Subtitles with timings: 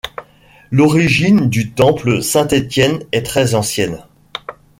[0.71, 3.99] L'origine du temple Saint-Étienne est très ancienne.